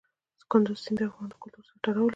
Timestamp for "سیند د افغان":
0.83-1.29